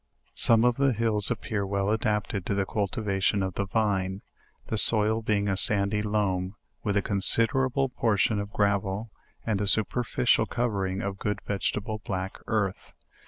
Some 0.33 0.65
of 0.65 0.77
the 0.77 0.93
hills 0.93 1.29
appear 1.29 1.63
well 1.63 1.91
adapted 1.91 2.43
to 2.47 2.55
the 2.55 2.65
cultivation 2.65 3.43
of 3.43 3.53
the 3.53 3.67
vine; 3.67 4.23
the 4.65 4.77
soil 4.79 5.21
being 5.21 5.47
a 5.47 5.55
san 5.55 5.89
dy 5.89 6.01
loam, 6.01 6.55
with 6.83 6.97
a 6.97 7.03
considerable 7.03 7.87
portion 7.89 8.39
of 8.39 8.51
.gravel, 8.51 9.11
and 9.45 9.61
a 9.61 9.67
super 9.67 10.03
ficial 10.03 10.49
covering 10.49 11.03
of 11.03 11.19
good 11.19 11.39
vegetable 11.45 12.01
black 12.03 12.39
earth. 12.47 12.95